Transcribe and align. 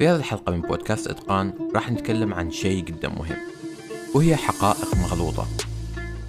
في 0.00 0.08
هذه 0.08 0.16
الحلقة 0.16 0.52
من 0.52 0.62
بودكاست 0.62 1.06
إتقان 1.06 1.70
راح 1.74 1.90
نتكلم 1.90 2.34
عن 2.34 2.50
شيء 2.50 2.84
جدا 2.84 3.08
مهم 3.08 3.38
وهي 4.14 4.36
حقائق 4.36 4.94
مغلوطة. 4.94 5.48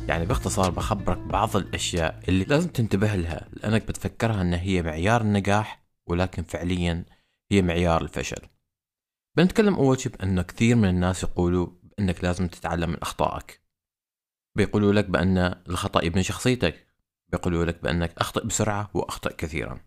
يعني 0.08 0.26
باختصار 0.26 0.72
بخبرك 0.72 1.18
بعض 1.18 1.56
الأشياء 1.56 2.20
اللي 2.28 2.44
لازم 2.44 2.70
تنتبه 2.70 3.16
لها 3.16 3.48
لأنك 3.54 3.88
بتفكرها 3.88 4.42
أنها 4.42 4.60
هي 4.60 4.82
معيار 4.82 5.22
النجاح 5.22 5.84
ولكن 6.08 6.44
فعليا 6.44 7.06
هي 7.52 7.62
معيار 7.62 8.02
الفشل. 8.02 8.42
بنتكلم 9.38 9.76
أول 9.76 10.00
شيء 10.00 10.12
بأنه 10.12 10.42
كثير 10.42 10.76
من 10.76 10.90
الناس 10.90 11.24
يقولوا 11.24 11.68
أنك 12.00 12.24
لازم 12.24 12.48
تتعلم 12.48 12.90
من 12.90 12.98
أخطائك. 13.02 13.62
بيقولوا 14.56 14.94
لك 14.94 15.06
بأن 15.06 15.38
الخطأ 15.70 16.04
يبني 16.04 16.24
شخصيتك. 16.24 16.88
بيقولوا 17.32 17.66
لك 17.66 17.84
بأنك 17.84 18.14
أخطئ 18.18 18.46
بسرعة 18.46 18.92
وأخطئ 18.94 19.36
كثيرا. 19.36 19.80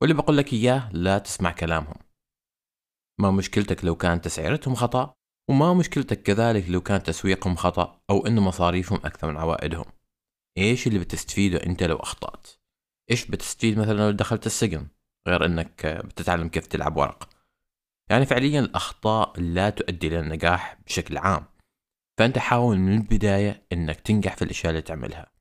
واللي 0.00 0.14
بقول 0.14 0.36
لك 0.36 0.52
إياه 0.52 0.92
لا 0.92 1.18
تسمع 1.18 1.52
كلامهم. 1.52 2.05
ما 3.20 3.30
مشكلتك 3.30 3.84
لو 3.84 3.96
كانت 3.96 4.24
تسعيرتهم 4.24 4.74
خطأ 4.74 5.14
وما 5.50 5.74
مشكلتك 5.74 6.22
كذلك 6.22 6.70
لو 6.70 6.80
كان 6.80 7.02
تسويقهم 7.02 7.56
خطأ 7.56 8.00
أو 8.10 8.26
أن 8.26 8.40
مصاريفهم 8.40 8.98
أكثر 9.04 9.30
من 9.30 9.36
عوائدهم. 9.36 9.84
إيش 10.58 10.86
اللي 10.86 10.98
بتستفيده 10.98 11.66
أنت 11.66 11.82
لو 11.82 11.96
أخطأت؟ 11.96 12.48
إيش 13.10 13.26
بتستفيد 13.26 13.78
مثلا 13.78 13.98
لو 13.98 14.10
دخلت 14.10 14.46
السجن؟ 14.46 14.88
غير 15.28 15.44
أنك 15.44 15.86
بتتعلم 15.86 16.48
كيف 16.48 16.66
تلعب 16.66 16.96
ورق. 16.96 17.28
يعني 18.10 18.26
فعليا 18.26 18.60
الأخطاء 18.60 19.40
لا 19.40 19.70
تؤدي 19.70 20.06
إلى 20.06 20.20
النجاح 20.20 20.78
بشكل 20.86 21.18
عام. 21.18 21.44
فأنت 22.18 22.38
حاول 22.38 22.78
من 22.78 22.96
البداية 22.96 23.66
أنك 23.72 24.00
تنجح 24.00 24.36
في 24.36 24.42
الأشياء 24.42 24.70
اللي 24.70 24.82
تعملها. 24.82 25.32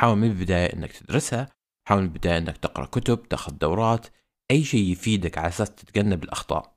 حاول 0.00 0.16
من 0.16 0.30
البداية 0.30 0.72
أنك 0.72 0.92
تدرسها. 0.92 1.48
حاول 1.88 2.00
من 2.00 2.06
البداية 2.08 2.38
أنك 2.38 2.56
تقرأ 2.56 2.86
كتب 2.86 3.28
تاخذ 3.28 3.52
دورات. 3.52 4.06
أي 4.50 4.64
شيء 4.64 4.92
يفيدك 4.92 5.38
على 5.38 5.48
أساس 5.48 5.74
تتجنب 5.74 6.24
الأخطاء. 6.24 6.73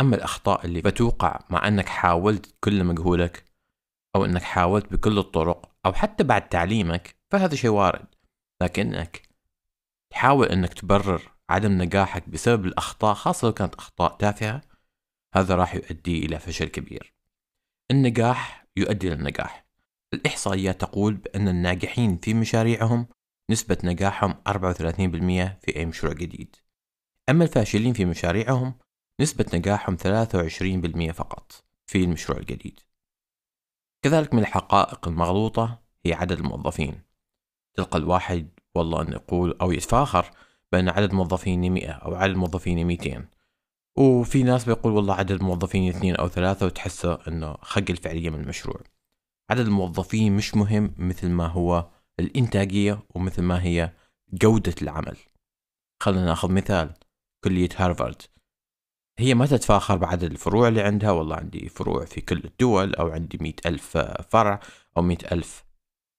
أما 0.00 0.16
الأخطاء 0.16 0.66
اللي 0.66 0.80
بتوقع 0.80 1.40
مع 1.50 1.68
أنك 1.68 1.88
حاولت 1.88 2.54
كل 2.64 2.84
مجهودك 2.84 3.44
أو 4.16 4.24
أنك 4.24 4.42
حاولت 4.42 4.92
بكل 4.92 5.18
الطرق 5.18 5.76
أو 5.86 5.92
حتى 5.92 6.24
بعد 6.24 6.48
تعليمك 6.48 7.16
فهذا 7.32 7.54
شيء 7.54 7.70
وارد. 7.70 8.06
لكنك 8.62 9.28
تحاول 10.12 10.46
أنك 10.46 10.74
تبرر 10.74 11.32
عدم 11.50 11.82
نجاحك 11.82 12.28
بسبب 12.28 12.66
الأخطاء 12.66 13.14
خاصة 13.14 13.46
لو 13.46 13.54
كانت 13.54 13.74
أخطاء 13.74 14.16
تافهة 14.16 14.60
هذا 15.34 15.54
راح 15.54 15.74
يؤدي 15.74 16.26
إلى 16.26 16.38
فشل 16.38 16.68
كبير. 16.68 17.14
النجاح 17.90 18.66
يؤدي 18.76 19.06
إلى 19.08 19.14
النجاح. 19.14 19.66
الإحصائيات 20.14 20.80
تقول 20.80 21.14
بأن 21.14 21.48
الناجحين 21.48 22.18
في 22.18 22.34
مشاريعهم 22.34 23.06
نسبة 23.50 23.78
نجاحهم 23.84 24.34
34% 24.48 25.58
في 25.60 25.76
أي 25.76 25.86
مشروع 25.86 26.12
جديد. 26.12 26.56
أما 27.30 27.44
الفاشلين 27.44 27.92
في 27.92 28.04
مشاريعهم 28.04 28.74
نسبة 29.20 29.46
نجاحهم 29.54 29.96
23% 29.96 31.10
فقط 31.12 31.64
في 31.86 32.04
المشروع 32.04 32.38
الجديد. 32.38 32.80
كذلك 34.04 34.34
من 34.34 34.40
الحقائق 34.40 35.08
المغلوطة 35.08 35.82
هي 36.06 36.12
عدد 36.12 36.38
الموظفين. 36.38 37.02
تلقى 37.76 37.98
الواحد 37.98 38.48
والله 38.74 39.02
أن 39.02 39.12
يقول 39.12 39.58
أو 39.60 39.72
يتفاخر 39.72 40.30
بأن 40.72 40.88
عدد 40.88 41.12
موظفيني 41.12 41.70
100 41.70 41.90
أو 41.90 42.14
عدد 42.14 42.36
موظفيني 42.36 42.84
200 42.84 43.28
وفي 43.98 44.42
ناس 44.42 44.64
بيقول 44.64 44.92
والله 44.92 45.14
عدد 45.14 45.30
الموظفين 45.30 45.88
اثنين 45.88 46.16
أو 46.16 46.28
ثلاثة 46.28 46.66
وتحسه 46.66 47.18
أنه 47.28 47.56
خجل 47.62 47.96
فعليا 47.96 48.30
من 48.30 48.40
المشروع. 48.40 48.80
عدد 49.50 49.66
الموظفين 49.66 50.36
مش 50.36 50.54
مهم 50.54 50.94
مثل 50.98 51.28
ما 51.28 51.46
هو 51.46 51.90
الإنتاجية 52.20 53.02
ومثل 53.14 53.42
ما 53.42 53.62
هي 53.62 53.92
جودة 54.32 54.74
العمل. 54.82 55.16
خلينا 56.02 56.24
ناخذ 56.24 56.52
مثال 56.52 56.94
كلية 57.44 57.68
هارفارد. 57.76 58.22
هي 59.20 59.34
ما 59.34 59.46
تتفاخر 59.46 59.96
بعدد 59.96 60.24
الفروع 60.24 60.68
اللي 60.68 60.82
عندها. 60.82 61.10
والله 61.10 61.36
عندي 61.36 61.68
فروع 61.68 62.04
في 62.04 62.20
كل 62.20 62.38
الدول 62.44 62.94
أو 62.94 63.08
عندي 63.08 63.38
مئة 63.40 63.68
ألف 63.68 63.96
فرع 64.30 64.60
أو 64.96 65.02
مئة 65.02 65.32
ألف 65.32 65.64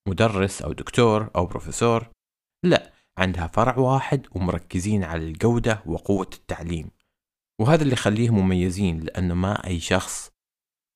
مدرس 0.07 0.61
أو 0.61 0.73
دكتور 0.73 1.29
أو 1.35 1.45
بروفيسور. 1.45 2.09
لا 2.63 2.93
عندها 3.17 3.47
فرع 3.47 3.77
واحد 3.77 4.27
ومركزين 4.31 5.03
على 5.03 5.23
الجودة 5.23 5.83
وقوة 5.85 6.29
التعليم. 6.33 6.91
وهذا 7.59 7.83
اللي 7.83 7.93
يخليهم 7.93 8.39
مميزين 8.39 8.99
لأنه 8.99 9.33
ما 9.33 9.67
أي 9.67 9.79
شخص 9.79 10.31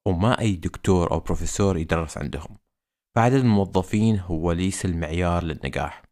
وما 0.08 0.40
أي 0.40 0.56
دكتور 0.56 1.12
أو 1.12 1.20
بروفيسور 1.20 1.78
يدرس 1.78 2.18
عندهم. 2.18 2.58
فعدد 3.16 3.36
الموظفين 3.36 4.20
هو 4.20 4.52
ليس 4.52 4.86
المعيار 4.86 5.44
للنجاح. 5.44 6.04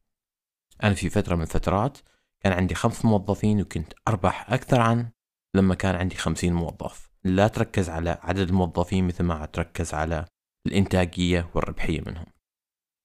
أنا 0.83 0.93
في 0.93 1.09
فترة 1.09 1.35
من 1.35 1.41
الفترات 1.41 1.97
كان 2.39 2.53
عندي 2.53 2.75
خمس 2.75 3.05
موظفين 3.05 3.61
وكنت 3.61 3.93
أربح 4.07 4.53
أكثر 4.53 4.81
عن 4.81 5.09
لما 5.55 5.75
كان 5.75 5.95
عندي 5.95 6.15
خمسين 6.15 6.53
موظف. 6.53 7.09
لا 7.23 7.47
تركز 7.47 7.89
على 7.89 8.19
عدد 8.21 8.49
الموظفين 8.49 9.07
مثل 9.07 9.23
ما 9.23 9.45
تركز 9.45 9.93
على 9.93 10.25
الإنتاجية 10.67 11.49
والربحية 11.55 12.01
منهم. 12.01 12.25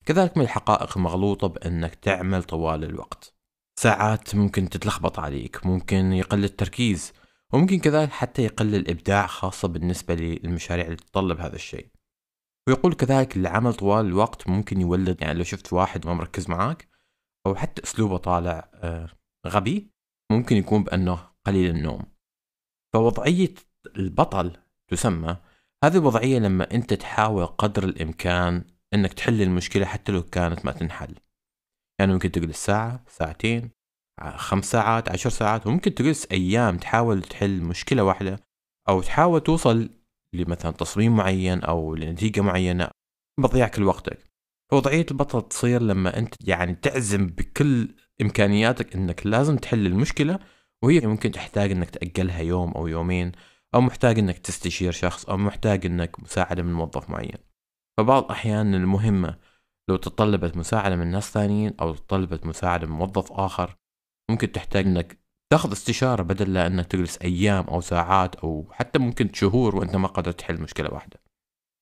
كذلك 0.06 0.36
من 0.36 0.42
الحقائق 0.42 0.96
المغلوطة 0.96 1.46
بأنك 1.46 1.94
تعمل 1.94 2.42
طوال 2.42 2.84
الوقت. 2.84 3.34
ساعات 3.80 4.34
ممكن 4.34 4.68
تتلخبط 4.68 5.18
عليك 5.18 5.66
ممكن 5.66 6.12
يقل 6.12 6.44
التركيز 6.44 7.12
وممكن 7.52 7.78
كذلك 7.78 8.10
حتى 8.10 8.42
يقل 8.42 8.74
الإبداع 8.74 9.26
خاصة 9.26 9.68
بالنسبة 9.68 10.14
للمشاريع 10.14 10.84
اللي 10.84 10.96
تتطلب 10.96 11.40
هذا 11.40 11.54
الشيء. 11.56 11.88
ويقول 12.68 12.94
كذلك 12.94 13.36
العمل 13.36 13.74
طوال 13.74 14.06
الوقت 14.06 14.48
ممكن 14.48 14.80
يولد 14.80 15.22
يعني 15.22 15.38
لو 15.38 15.44
شفت 15.44 15.72
واحد 15.72 16.06
ما 16.06 16.14
مركز 16.14 16.50
معاك 16.50 16.88
أو 17.46 17.54
حتى 17.54 17.82
أسلوبه 17.82 18.16
طالع 18.16 18.70
آه، 18.74 19.08
غبي 19.46 19.90
ممكن 20.32 20.56
يكون 20.56 20.84
بأنه 20.84 21.30
قليل 21.46 21.70
النوم. 21.76 22.17
فوضعية 22.94 23.54
البطل 23.96 24.56
تسمى 24.88 25.36
هذه 25.84 25.96
الوضعية 25.96 26.38
لما 26.38 26.74
أنت 26.74 26.94
تحاول 26.94 27.46
قدر 27.46 27.84
الإمكان 27.84 28.64
أنك 28.94 29.12
تحل 29.12 29.42
المشكلة 29.42 29.86
حتى 29.86 30.12
لو 30.12 30.22
كانت 30.22 30.64
ما 30.64 30.72
تنحل. 30.72 31.14
يعني 32.00 32.12
ممكن 32.12 32.32
تجلس 32.32 32.66
ساعة 32.66 33.04
ساعتين 33.08 33.70
خمس 34.20 34.70
ساعات 34.70 35.08
عشر 35.08 35.30
ساعات 35.30 35.66
وممكن 35.66 35.94
تجلس 35.94 36.26
أيام 36.32 36.78
تحاول 36.78 37.22
تحل 37.22 37.62
مشكلة 37.62 38.04
واحدة 38.04 38.40
أو 38.88 39.02
تحاول 39.02 39.40
توصل 39.40 39.90
لمثلا 40.34 40.70
تصميم 40.70 41.16
معين 41.16 41.60
أو 41.60 41.94
لنتيجة 41.94 42.40
معينة 42.40 42.90
بضيع 43.40 43.68
كل 43.68 43.82
وقتك. 43.82 44.28
وضعية 44.72 45.06
البطل 45.10 45.48
تصير 45.48 45.82
لما 45.82 46.18
أنت 46.18 46.34
يعني 46.48 46.74
تعزم 46.74 47.26
بكل 47.26 47.94
إمكانياتك 48.22 48.94
أنك 48.96 49.26
لازم 49.26 49.56
تحل 49.56 49.86
المشكلة 49.86 50.38
وهي 50.84 51.00
ممكن 51.00 51.30
تحتاج 51.30 51.70
أنك 51.70 51.90
تأجلها 51.90 52.40
يوم 52.40 52.72
أو 52.72 52.86
يومين 52.86 53.32
أو 53.74 53.80
محتاج 53.80 54.18
أنك 54.18 54.38
تستشير 54.38 54.92
شخص 54.92 55.24
أو 55.24 55.36
محتاج 55.36 55.86
أنك 55.86 56.20
مساعدة 56.20 56.62
من 56.62 56.72
موظف 56.72 57.10
معين. 57.10 57.38
فبعض 57.98 58.24
الأحيان 58.24 58.74
المهمة 58.74 59.38
لو 59.90 59.96
تطلبت 59.96 60.56
مساعدة 60.56 60.96
من 60.96 61.06
ناس 61.06 61.30
ثانيين 61.30 61.74
أو 61.80 61.94
تطلبت 61.94 62.46
مساعدة 62.46 62.86
من 62.86 62.92
موظف 62.92 63.32
آخر 63.32 63.76
ممكن 64.30 64.52
تحتاج 64.52 64.86
أنك 64.86 65.18
تاخذ 65.52 65.72
استشارة 65.72 66.22
بدل 66.22 66.54
لا 66.54 66.66
أنك 66.66 66.86
تجلس 66.86 67.18
أيام 67.18 67.64
أو 67.64 67.80
ساعات 67.80 68.36
أو 68.36 68.68
حتى 68.72 68.98
ممكن 68.98 69.32
شهور 69.32 69.76
وأنت 69.76 69.96
ما 69.96 70.08
قدرت 70.08 70.38
تحل 70.38 70.60
مشكلة 70.60 70.94
واحدة. 70.94 71.20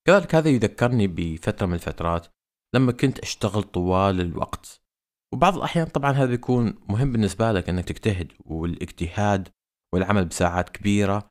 كذلك 0.07 0.35
هذا 0.35 0.49
يذكرني 0.49 1.07
بفترة 1.07 1.67
من 1.67 1.75
الفترات 1.75 2.27
لما 2.75 2.93
كنت 2.93 3.19
أشتغل 3.19 3.63
طوال 3.63 4.21
الوقت. 4.21 4.86
وبعض 5.37 5.57
الأحيان 5.57 5.87
طبعا 5.87 6.13
هذا 6.13 6.27
بيكون 6.27 6.75
مهم 6.89 7.13
بالنسبة 7.13 7.53
لك 7.53 7.69
أنك 7.69 7.85
تجتهد 7.85 8.33
والاجتهاد 8.45 9.49
والعمل 9.93 10.25
بساعات 10.25 10.69
كبيرة 10.69 11.29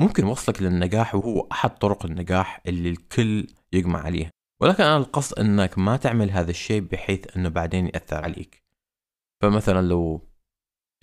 ممكن 0.00 0.26
يوصلك 0.26 0.62
للنجاح 0.62 1.14
وهو 1.14 1.48
أحد 1.52 1.78
طرق 1.78 2.06
النجاح 2.06 2.62
اللي 2.66 2.88
الكل 2.90 3.46
يجمع 3.72 4.00
عليها. 4.00 4.30
ولكن 4.60 4.82
أنا 4.82 4.96
القصد 4.96 5.38
أنك 5.38 5.78
ما 5.78 5.96
تعمل 5.96 6.30
هذا 6.30 6.50
الشيء 6.50 6.80
بحيث 6.80 7.36
أنه 7.36 7.48
بعدين 7.48 7.86
يأثر 7.86 8.24
عليك. 8.24 8.62
فمثلا 9.42 9.86
لو 9.86 10.28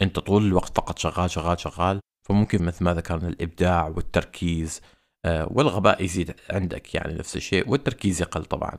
أنت 0.01 0.19
طول 0.19 0.45
الوقت 0.45 0.77
فقط 0.77 0.99
شغال 0.99 1.31
شغال 1.31 1.59
شغال 1.59 1.99
فممكن 2.27 2.65
مثل 2.65 2.83
ما 2.83 2.93
ذكرنا 2.93 3.27
الإبداع 3.27 3.87
والتركيز 3.87 4.81
آه، 5.25 5.47
والغباء 5.51 6.03
يزيد 6.03 6.35
عندك 6.49 6.95
يعني 6.95 7.13
نفس 7.13 7.35
الشيء 7.35 7.69
والتركيز 7.69 8.21
يقل 8.21 8.45
طبعا. 8.45 8.77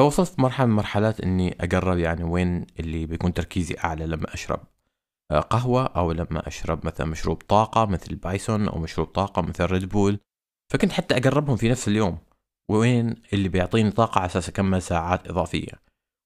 فوصلت 0.00 0.28
في 0.28 0.40
مرحلة 0.40 0.66
من 0.66 0.72
مرحلات 0.72 1.20
إني 1.20 1.56
أقرب 1.60 1.98
يعني 1.98 2.24
وين 2.24 2.66
اللي 2.80 3.06
بيكون 3.06 3.34
تركيزي 3.34 3.76
أعلى 3.84 4.06
لما 4.06 4.34
أشرب 4.34 4.60
آه، 5.30 5.40
قهوة 5.40 5.86
أو 5.86 6.12
لما 6.12 6.48
أشرب 6.48 6.86
مثلا 6.86 7.06
مشروب 7.06 7.36
طاقة 7.36 7.86
مثل 7.86 8.14
بايسون 8.14 8.68
أو 8.68 8.78
مشروب 8.78 9.06
طاقة 9.06 9.42
مثل 9.42 9.64
ريد 9.64 9.88
بول. 9.88 10.18
فكنت 10.72 10.92
حتى 10.92 11.16
أقربهم 11.16 11.56
في 11.56 11.68
نفس 11.68 11.88
اليوم 11.88 12.18
وين 12.70 13.14
اللي 13.32 13.48
بيعطيني 13.48 13.90
طاقة 13.90 14.18
على 14.18 14.26
أساس 14.26 14.48
أكمل 14.48 14.82
ساعات 14.82 15.28
إضافية. 15.28 15.72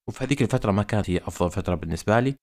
وفي 0.09 0.25
هذيك 0.25 0.43
الفترة 0.43 0.73
ما 0.73 0.83
كانت 0.83 1.11
هي 1.11 1.19
أفضل 1.19 1.51
فترة 1.51 1.75
بالنسبة 1.75 2.21
لي 2.21 2.35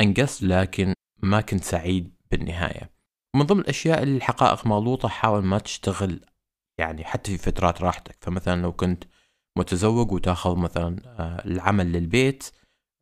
أنقصت 0.00 0.42
لكن 0.42 0.94
ما 1.22 1.40
كنت 1.40 1.64
سعيد 1.64 2.14
بالنهاية. 2.30 2.90
من 3.36 3.42
ضمن 3.42 3.60
الأشياء 3.60 4.02
اللي 4.02 4.16
الحقائق 4.16 4.66
مغلوطة 4.66 5.08
حاول 5.08 5.44
ما 5.44 5.58
تشتغل 5.58 6.20
يعني 6.78 7.04
حتى 7.04 7.38
في 7.38 7.38
فترات 7.38 7.82
راحتك. 7.82 8.16
فمثلا 8.20 8.62
لو 8.62 8.72
كنت 8.72 9.04
متزوج 9.58 10.12
وتاخذ 10.12 10.56
مثلا 10.56 10.96
آه، 11.06 11.46
العمل 11.46 11.92
للبيت 11.92 12.50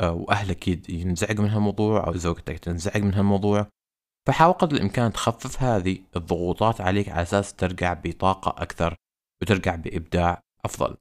آه، 0.00 0.12
وأهلك 0.12 0.88
ينزعج 0.90 1.40
من 1.40 1.48
هالموضوع 1.48 2.06
أو 2.06 2.16
زوجتك 2.16 2.58
تنزعج 2.58 3.02
من 3.02 3.14
هالموضوع. 3.14 3.66
فحاول 4.28 4.52
قدر 4.52 4.76
الإمكان 4.76 5.12
تخفف 5.12 5.62
هذه 5.62 5.98
الضغوطات 6.16 6.80
عليك 6.80 7.08
على 7.08 7.22
أساس 7.22 7.54
ترجع 7.54 7.92
بطاقة 8.04 8.62
أكثر 8.62 8.94
وترجع 9.42 9.74
بإبداع 9.74 10.42
أفضل. 10.64 10.96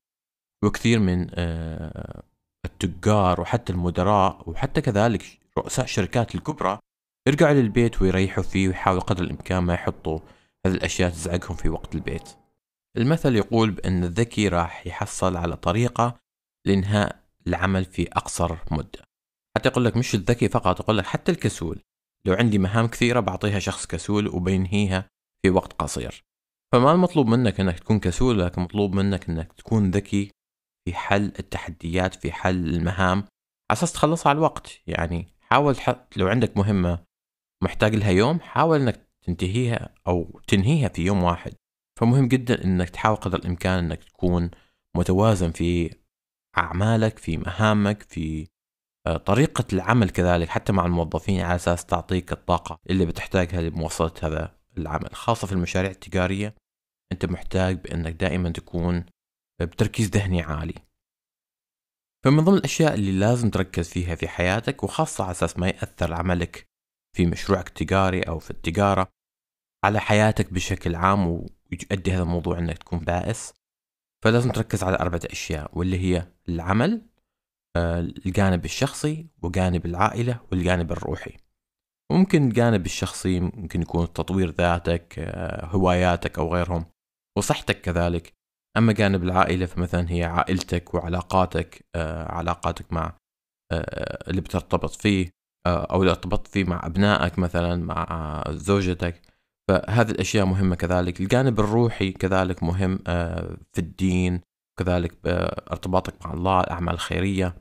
وكثير 0.63 0.99
من 0.99 1.27
آه، 1.33 2.23
التجار 2.65 3.41
وحتى 3.41 3.73
المدراء 3.73 4.49
وحتى 4.49 4.81
كذلك 4.81 5.39
رؤساء 5.57 5.85
الشركات 5.85 6.35
الكبرى 6.35 6.79
يرجعوا 7.27 7.53
للبيت 7.53 8.01
ويريحوا 8.01 8.43
فيه 8.43 8.67
ويحاولوا 8.67 9.03
قدر 9.03 9.23
الإمكان 9.23 9.63
ما 9.63 9.73
يحطوا 9.73 10.19
هذه 10.65 10.73
الأشياء 10.73 11.09
تزعجهم 11.09 11.55
في 11.55 11.69
وقت 11.69 11.95
البيت. 11.95 12.46
المثل 12.97 13.35
يقول 13.35 13.71
بأن 13.71 14.03
الذكي 14.03 14.47
راح 14.47 14.87
يحصل 14.87 15.37
على 15.37 15.57
طريقة 15.57 16.19
لإنهاء 16.65 17.23
العمل 17.47 17.85
في 17.85 18.07
أقصر 18.07 18.57
مدة. 18.71 19.03
حتى 19.57 19.69
يقول 19.69 19.85
لك 19.85 19.97
مش 19.97 20.15
الذكي 20.15 20.49
فقط 20.49 20.79
يقول 20.79 20.97
لك 20.97 21.05
حتى 21.05 21.31
الكسول. 21.31 21.81
لو 22.25 22.33
عندي 22.33 22.57
مهام 22.57 22.87
كثيرة 22.87 23.19
بعطيها 23.19 23.59
شخص 23.59 23.85
كسول 23.85 24.27
وبينهيها 24.27 25.09
في 25.41 25.49
وقت 25.49 25.73
قصير. 25.73 26.23
فما 26.73 26.91
المطلوب 26.91 27.27
منك 27.27 27.59
إنك 27.59 27.79
تكون 27.79 27.99
كسول 27.99 28.39
لكن 28.39 28.61
مطلوب 28.61 28.95
منك 28.95 29.29
إنك 29.29 29.53
تكون 29.53 29.91
ذكي 29.91 30.31
في 30.85 30.93
حل 30.93 31.25
التحديات 31.39 32.15
في 32.15 32.31
حل 32.31 32.69
المهام. 32.69 33.17
على 33.17 33.27
أساس 33.71 33.93
تخلصها 33.93 34.29
على 34.29 34.37
الوقت. 34.37 34.79
يعني 34.87 35.27
حاول 35.41 35.75
تحط 35.75 36.17
لو 36.17 36.27
عندك 36.27 36.57
مهمة 36.57 37.03
محتاج 37.63 37.95
لها 37.95 38.11
يوم 38.11 38.39
حاول 38.39 38.81
إنك 38.81 39.07
تنتهيها 39.25 39.95
أو 40.07 40.41
تنهيها 40.47 40.89
في 40.89 41.01
يوم 41.01 41.23
واحد. 41.23 41.53
فمهم 41.97 42.27
جدا 42.27 42.63
إنك 42.63 42.89
تحاول 42.89 43.15
قدر 43.15 43.39
الإمكان 43.39 43.79
إنك 43.79 44.03
تكون 44.03 44.51
متوازن 44.97 45.51
في 45.51 45.95
أعمالك 46.57 47.19
في 47.19 47.37
مهامك 47.37 48.01
في 48.01 48.47
آه، 49.07 49.17
طريقة 49.17 49.65
العمل 49.73 50.09
كذلك 50.09 50.49
حتى 50.49 50.73
مع 50.73 50.85
الموظفين 50.85 51.41
على 51.41 51.55
أساس 51.55 51.85
تعطيك 51.85 52.31
الطاقة 52.31 52.79
اللي 52.89 53.05
بتحتاجها 53.05 53.61
لمواصلة 53.61 54.11
هذا 54.23 54.57
العمل 54.77 55.15
خاصة 55.15 55.47
في 55.47 55.53
المشاريع 55.53 55.91
التجارية. 55.91 56.55
أنت 57.11 57.25
محتاج 57.25 57.81
بإنك 57.81 58.13
دائما 58.13 58.49
تكون 58.49 59.05
بتركيز 59.61 60.09
ذهني 60.09 60.41
عالي. 60.41 60.75
فمن 62.25 62.43
ضمن 62.43 62.57
الأشياء 62.57 62.93
اللي 62.93 63.11
لازم 63.11 63.49
تركز 63.49 63.89
فيها 63.89 64.15
في 64.15 64.27
حياتك 64.27 64.83
وخاصة 64.83 65.23
على 65.23 65.31
أساس 65.31 65.57
ما 65.57 65.67
يأثر 65.67 66.13
عملك 66.13 66.67
في 67.15 67.25
مشروعك 67.25 67.67
التجاري 67.67 68.21
أو 68.21 68.39
في 68.39 68.51
التجارة 68.51 69.07
على 69.87 69.99
حياتك 69.99 70.53
بشكل 70.53 70.95
عام 70.95 71.27
ويؤدي 71.27 72.11
هذا 72.11 72.23
الموضوع 72.23 72.59
إنك 72.59 72.77
تكون 72.77 72.99
بائس 72.99 73.53
فلازم 74.23 74.51
تركز 74.51 74.83
على 74.83 74.97
أربعة 74.99 75.21
أشياء 75.25 75.71
واللي 75.73 75.99
هي 75.99 76.27
العمل 76.49 77.01
آه، 77.77 77.99
الجانب 77.99 78.65
الشخصي 78.65 79.27
وجانب 79.43 79.85
العائلة 79.85 80.39
والجانب 80.51 80.91
الروحي. 80.91 81.37
ممكن 82.11 82.47
الجانب 82.47 82.85
الشخصي 82.85 83.39
ممكن 83.39 83.81
يكون 83.81 84.13
تطوير 84.13 84.49
ذاتك 84.49 85.19
آه، 85.19 85.65
هواياتك 85.65 86.39
أو 86.39 86.53
غيرهم 86.53 86.85
وصحتك 87.37 87.81
كذلك. 87.81 88.33
أما 88.77 88.93
جانب 88.93 89.23
العائلة 89.23 89.65
فمثلا 89.65 90.11
هي 90.11 90.23
عائلتك 90.23 90.93
وعلاقاتك 90.93 91.85
آه، 91.95 92.31
علاقاتك 92.31 92.93
مع 92.93 93.17
اللي 94.27 94.41
بترتبط 94.41 94.91
فيه 94.91 95.29
أو 95.67 96.01
اللي 96.01 96.11
ارتبطت 96.11 96.47
فيه 96.47 96.63
مع 96.63 96.85
أبنائك 96.85 97.39
مثلا 97.39 97.75
مع 97.85 98.43
زوجتك. 98.49 99.36
فهذه 99.67 100.11
الأشياء 100.11 100.45
مهمة 100.45 100.75
كذلك. 100.75 101.21
الجانب 101.21 101.59
الروحي 101.59 102.11
كذلك 102.11 102.63
مهم 102.63 102.99
في 103.73 103.77
الدين 103.77 104.41
كذلك 104.79 105.17
ارتباطك 105.71 106.25
مع 106.25 106.33
الله 106.33 106.61
الأعمال 106.61 106.93
الخيرية. 106.93 107.55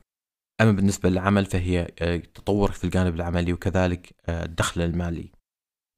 أما 0.60 0.72
بالنسبة 0.72 1.08
للعمل 1.08 1.44
فهي 1.44 1.88
آه، 2.00 2.16
تطورك 2.16 2.72
في 2.72 2.84
الجانب 2.84 3.14
العملي 3.14 3.52
وكذلك 3.52 4.14
آه، 4.26 4.44
الدخل 4.44 4.80
المالي. 4.80 5.32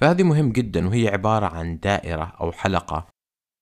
فهذه 0.00 0.22
مهم 0.22 0.52
جدا 0.52 0.88
وهي 0.88 1.08
عبارة 1.08 1.46
عن 1.46 1.78
دائرة 1.78 2.25
أو 2.40 2.52
حلقة 2.52 3.06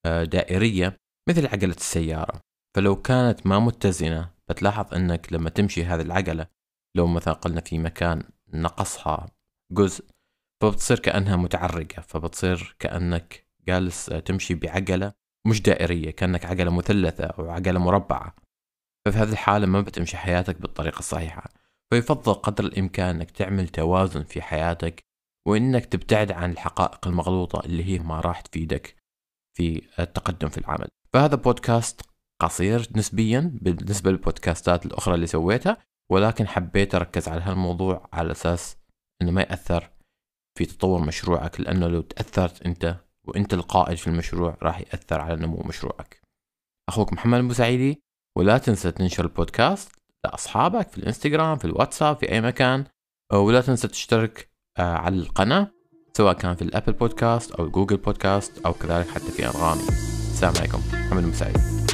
آه، 0.06 0.24
دائرية 0.24 0.96
مثل 1.28 1.46
عجلة 1.46 1.74
السيارة. 1.74 2.40
فلو 2.76 3.02
كانت 3.02 3.46
ما 3.46 3.58
متزنة 3.58 4.30
بتلاحظ 4.50 4.94
أنك 4.94 5.32
لما 5.32 5.50
تمشي 5.50 5.84
هذه 5.84 6.00
العجلة 6.00 6.46
لو 6.96 7.06
مثلا 7.06 7.34
قلنا 7.34 7.60
في 7.60 7.78
مكان 7.78 8.22
نقصها 8.54 9.26
جزء 9.72 10.04
فبتصير 10.62 10.98
كأنها 10.98 11.36
متعرجة 11.36 12.00
فبتصير 12.00 12.76
كأنك 12.78 13.46
جالس 13.68 14.06
تمشي 14.06 14.54
بعجلة 14.54 15.12
مش 15.46 15.62
دائرية 15.62 16.10
كأنك 16.10 16.44
عجلة 16.44 16.70
مثلثة 16.70 17.24
أو 17.24 17.50
عجلة 17.50 17.78
مربعة. 17.80 18.36
ففي 19.06 19.18
هذه 19.18 19.32
الحالة 19.32 19.66
ما 19.66 19.80
بتمشي 19.80 20.16
حياتك 20.16 20.60
بالطريقة 20.60 20.98
الصحيحة. 20.98 21.50
فيفضل 21.90 22.34
قدر 22.34 22.64
الإمكان 22.64 23.16
أنك 23.16 23.30
تعمل 23.30 23.68
توازن 23.68 24.22
في 24.22 24.42
حياتك 24.42 25.04
وإنك 25.48 25.86
تبتعد 25.86 26.32
عن 26.32 26.50
الحقائق 26.50 27.06
المغلوطة 27.06 27.66
اللي 27.66 27.84
هي 27.84 27.98
ما 27.98 28.20
راح 28.20 28.40
تفيدك 28.40 28.96
في 29.56 29.82
التقدم 29.98 30.48
في 30.48 30.58
العمل. 30.58 30.88
فهذا 31.12 31.34
بودكاست 31.36 32.00
قصير 32.42 32.88
نسبيا 32.96 33.58
بالنسبة 33.62 34.10
للبودكاستات 34.10 34.86
الأخرى 34.86 35.14
اللي 35.14 35.26
سويتها 35.26 35.76
ولكن 36.10 36.48
حبيت 36.48 36.94
أركز 36.94 37.28
على 37.28 37.40
هالموضوع 37.40 38.08
على 38.12 38.32
أساس 38.32 38.76
أنه 39.22 39.30
ما 39.30 39.40
يأثر 39.40 39.90
في 40.56 40.64
تطور 40.64 41.00
مشروعك 41.00 41.60
لأنه 41.60 41.86
لو 41.86 42.00
تأثرت 42.00 42.62
أنت 42.62 42.96
وأنت 43.24 43.54
القائد 43.54 43.96
في 43.96 44.06
المشروع 44.06 44.56
راح 44.62 44.80
يأثر 44.80 45.20
على 45.20 45.36
نمو 45.36 45.62
مشروعك. 45.66 46.20
أخوك 46.88 47.12
محمد 47.12 47.38
المساعدي 47.38 48.02
ولا 48.38 48.58
تنسى 48.58 48.90
تنشر 48.90 49.24
البودكاست 49.24 49.92
لأصحابك 50.24 50.88
في 50.88 50.98
الإنستغرام 50.98 51.58
في 51.58 51.64
الواتساب 51.64 52.16
في 52.16 52.32
أي 52.32 52.40
مكان. 52.40 52.84
ولا 53.32 53.60
تنسى 53.60 53.88
تشترك 53.88 54.48
آه، 54.78 54.96
على 54.96 55.16
القناة 55.16 55.70
سواء 56.16 56.34
كان 56.34 56.54
في 56.54 56.62
الأبل 56.62 56.92
بودكاست 56.92 57.50
أو 57.50 57.70
جوجل 57.70 57.96
بودكاست 57.96 58.66
أو 58.66 58.72
كذلك 58.72 59.08
حتى 59.08 59.32
في 59.32 59.46
أنغامي. 59.46 59.82
السلام 60.32 60.54
عليكم 60.56 60.78
محمد 60.92 61.22
المساعدي 61.22 61.85